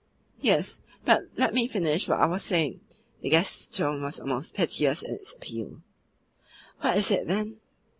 "Yes, 0.41 0.81
but 1.05 1.25
let 1.37 1.53
me 1.53 1.67
finish 1.67 2.07
what 2.07 2.17
I 2.17 2.25
was 2.25 2.41
saying." 2.41 2.79
The 3.21 3.29
guest's 3.29 3.69
tone 3.69 4.01
was 4.01 4.19
almost 4.19 4.55
piteous 4.55 5.03
in 5.03 5.13
its 5.13 5.35
appeal. 5.35 5.83
"What 6.79 6.97
is 6.97 7.11
it, 7.11 7.27
then?" 7.27 7.57